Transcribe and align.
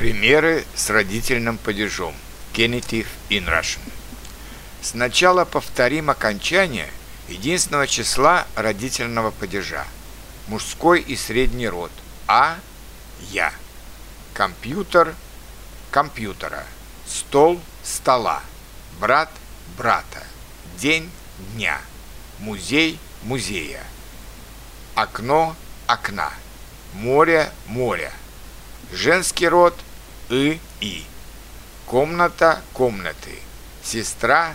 Примеры 0.00 0.64
с 0.74 0.88
родительным 0.88 1.58
падежом. 1.58 2.14
Genitive 2.54 3.06
in 3.28 3.44
Russian. 3.46 3.82
Сначала 4.80 5.44
повторим 5.44 6.08
окончание 6.08 6.88
единственного 7.28 7.86
числа 7.86 8.46
родительного 8.54 9.30
падежа. 9.30 9.84
Мужской 10.48 11.02
и 11.02 11.16
средний 11.16 11.68
род. 11.68 11.90
А– 12.26 12.56
я. 13.30 13.52
Компьютер– 14.32 15.14
компьютера. 15.90 16.64
Стол– 17.06 17.60
стола. 17.84 18.42
Брат– 19.00 19.30
брата. 19.76 20.22
День– 20.78 21.10
дня. 21.54 21.78
Музей– 22.38 22.98
музея. 23.22 23.84
Окно– 24.94 25.54
окна. 25.86 26.32
Море– 26.94 27.52
моря. 27.66 28.12
Женский 28.92 29.46
род– 29.46 29.78
и 30.30 30.60
и. 30.80 31.04
Комната 31.86 32.62
комнаты. 32.72 33.34
Сестра 33.82 34.54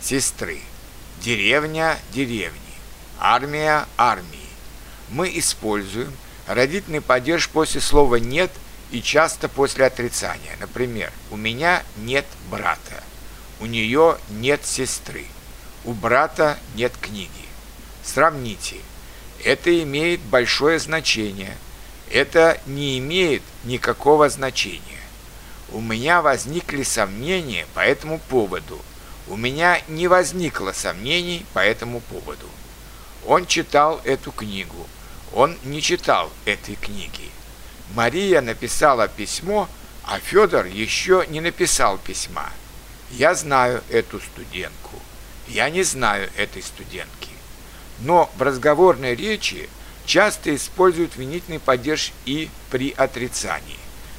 сестры. 0.00 0.58
Деревня 1.20 1.98
деревни. 2.12 2.58
Армия 3.20 3.86
армии. 3.98 4.26
Мы 5.10 5.38
используем 5.38 6.12
родительный 6.46 7.02
падеж 7.02 7.48
после 7.50 7.80
слова 7.80 8.16
«нет» 8.16 8.50
и 8.90 9.02
часто 9.02 9.48
после 9.48 9.84
отрицания. 9.84 10.56
Например, 10.58 11.12
«У 11.30 11.36
меня 11.36 11.82
нет 11.98 12.24
брата», 12.50 13.04
«У 13.60 13.66
нее 13.66 14.18
нет 14.30 14.64
сестры», 14.64 15.26
«У 15.84 15.92
брата 15.92 16.58
нет 16.74 16.92
книги». 16.98 17.28
Сравните. 18.02 18.76
Это 19.44 19.82
имеет 19.82 20.20
большое 20.20 20.78
значение. 20.78 21.56
Это 22.10 22.58
не 22.66 22.98
имеет 22.98 23.42
никакого 23.64 24.28
значения. 24.28 25.01
У 25.72 25.80
меня 25.80 26.20
возникли 26.20 26.82
сомнения 26.82 27.66
по 27.72 27.80
этому 27.80 28.18
поводу. 28.18 28.78
У 29.26 29.36
меня 29.36 29.80
не 29.88 30.06
возникло 30.06 30.72
сомнений 30.72 31.46
по 31.54 31.60
этому 31.60 32.00
поводу. 32.00 32.46
Он 33.26 33.46
читал 33.46 33.98
эту 34.04 34.32
книгу. 34.32 34.86
Он 35.32 35.56
не 35.64 35.80
читал 35.80 36.30
этой 36.44 36.74
книги. 36.74 37.30
Мария 37.94 38.42
написала 38.42 39.08
письмо, 39.08 39.66
а 40.04 40.18
Федор 40.18 40.66
еще 40.66 41.24
не 41.30 41.40
написал 41.40 41.96
письма. 41.96 42.50
Я 43.10 43.34
знаю 43.34 43.82
эту 43.88 44.20
студентку. 44.20 45.00
Я 45.48 45.70
не 45.70 45.84
знаю 45.84 46.28
этой 46.36 46.62
студентки. 46.62 47.30
Но 48.00 48.30
в 48.36 48.42
разговорной 48.42 49.14
речи 49.14 49.70
часто 50.04 50.54
используют 50.54 51.16
винительный 51.16 51.60
падеж 51.60 52.12
и 52.26 52.50
при 52.70 52.90
отрицании. 52.90 53.78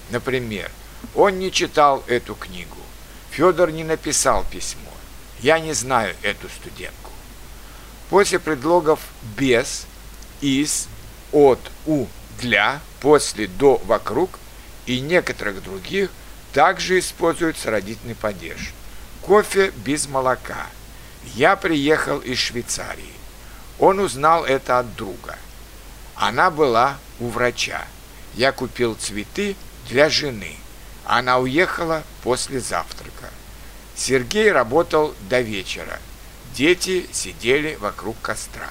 Например, 0.09 0.71
он 1.16 1.39
не 1.39 1.52
читал 1.52 2.03
эту 2.08 2.36
книгу. 2.36 2.78
Федор 3.31 3.72
не 3.72 3.83
написал 3.83 4.45
письмо. 4.52 4.92
Я 5.39 5.59
не 5.59 5.73
знаю 5.73 6.16
эту 6.22 6.47
студентку. 6.50 7.11
После 8.09 8.39
предлогов 8.39 9.00
без, 9.38 9.86
из, 10.41 10.88
от, 11.31 11.59
у, 11.86 12.06
для, 12.39 12.80
после, 13.02 13.47
до, 13.47 13.81
вокруг 13.86 14.39
и 14.86 15.00
некоторых 15.00 15.64
других 15.64 16.11
также 16.53 17.00
используется 17.00 17.72
родительный 17.72 18.16
падеж. 18.16 18.73
Кофе 19.22 19.72
без 19.78 20.08
молока. 20.08 20.67
Я 21.36 21.56
приехал 21.56 22.19
из 22.19 22.38
Швейцарии. 22.38 23.14
Он 23.80 24.00
узнал 24.00 24.45
это 24.45 24.80
от 24.80 24.95
друга. 24.95 25.38
Она 26.16 26.52
была 26.52 26.97
у 27.19 27.30
врача. 27.30 27.86
Я 28.36 28.52
купил 28.52 28.95
цветы 28.95 29.56
для 29.89 30.09
жены. 30.09 30.58
Она 31.05 31.37
уехала 31.39 32.03
после 32.23 32.59
завтрака. 32.59 33.29
Сергей 33.95 34.51
работал 34.51 35.13
до 35.29 35.41
вечера. 35.41 35.99
Дети 36.55 37.09
сидели 37.11 37.75
вокруг 37.75 38.16
костра. 38.22 38.69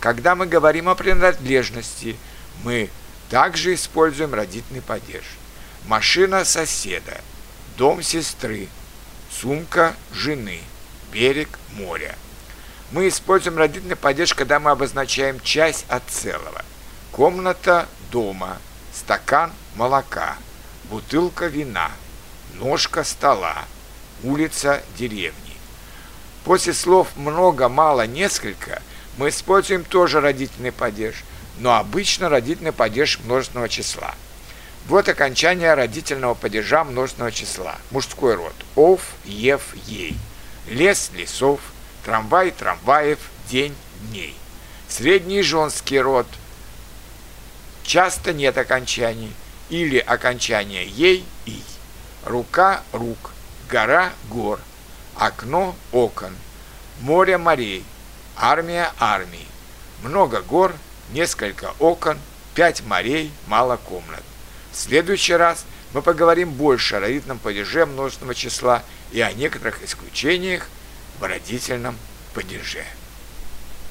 Когда 0.00 0.34
мы 0.34 0.46
говорим 0.46 0.88
о 0.88 0.94
принадлежности, 0.94 2.16
мы 2.62 2.90
также 3.28 3.74
используем 3.74 4.34
родительный 4.34 4.82
падеж. 4.82 5.24
Машина 5.86 6.44
соседа, 6.44 7.20
дом 7.76 8.02
сестры, 8.02 8.68
сумка 9.30 9.94
жены, 10.12 10.60
берег 11.12 11.58
моря. 11.72 12.16
Мы 12.92 13.08
используем 13.08 13.56
родительный 13.56 13.96
падеж, 13.96 14.34
когда 14.34 14.58
мы 14.58 14.72
обозначаем 14.72 15.40
часть 15.40 15.86
от 15.88 16.02
целого. 16.08 16.64
Комната 17.12 17.88
дома, 18.10 18.58
стакан 18.92 19.52
молока– 19.76 20.36
бутылка 20.90 21.46
вина, 21.46 21.92
ножка 22.54 23.04
стола, 23.04 23.64
улица 24.24 24.82
деревни. 24.98 25.56
После 26.44 26.74
слов 26.74 27.08
«много», 27.16 27.68
«мало», 27.68 28.06
«несколько» 28.06 28.82
мы 29.16 29.28
используем 29.28 29.84
тоже 29.84 30.20
родительный 30.20 30.72
падеж, 30.72 31.22
но 31.58 31.76
обычно 31.76 32.28
родительный 32.28 32.72
падеж 32.72 33.20
множественного 33.20 33.68
числа. 33.68 34.14
Вот 34.86 35.08
окончание 35.08 35.74
родительного 35.74 36.34
падежа 36.34 36.84
множественного 36.84 37.30
числа. 37.30 37.76
Мужской 37.90 38.34
род. 38.34 38.54
Ов, 38.74 39.02
ев, 39.24 39.74
ей. 39.86 40.16
Лес, 40.68 41.10
лесов. 41.14 41.60
Трамвай, 42.04 42.50
трамваев. 42.50 43.18
День, 43.48 43.74
дней. 44.08 44.34
Средний 44.88 45.42
женский 45.42 46.00
род. 46.00 46.26
Часто 47.84 48.32
нет 48.32 48.56
окончаний 48.56 49.34
или 49.70 49.98
окончание 49.98 50.86
ей 50.86 51.24
и. 51.46 51.62
Рука 52.24 52.82
рук, 52.92 53.30
гора 53.68 54.12
гор, 54.28 54.60
окно 55.14 55.74
окон, 55.92 56.34
море 57.00 57.38
морей, 57.38 57.84
армия 58.36 58.92
армий, 58.98 59.46
много 60.02 60.42
гор, 60.42 60.74
несколько 61.12 61.72
окон, 61.78 62.18
пять 62.54 62.82
морей, 62.82 63.32
мало 63.46 63.76
комнат. 63.76 64.22
В 64.72 64.76
следующий 64.76 65.34
раз 65.34 65.64
мы 65.92 66.02
поговорим 66.02 66.50
больше 66.52 66.96
о 66.96 67.00
родительном 67.00 67.38
падеже 67.38 67.86
множественного 67.86 68.34
числа 68.34 68.82
и 69.12 69.20
о 69.20 69.32
некоторых 69.32 69.82
исключениях 69.82 70.68
в 71.18 71.24
родительном 71.24 71.96
падеже. 72.34 72.84